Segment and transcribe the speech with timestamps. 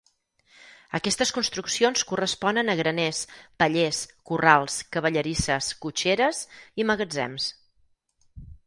[0.99, 3.19] Aquestes construccions corresponen a graners,
[3.63, 6.45] pallers, corrals, cavallerisses, cotxeres
[6.85, 7.51] i magatzems.